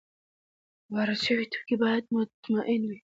[0.93, 2.99] وارد شوي توکي باید مطمین وي.